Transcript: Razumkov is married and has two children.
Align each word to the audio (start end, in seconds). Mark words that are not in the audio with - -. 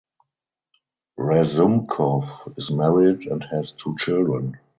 Razumkov 1.19 2.53
is 2.57 2.71
married 2.71 3.27
and 3.27 3.43
has 3.43 3.71
two 3.73 3.95
children. 3.99 4.57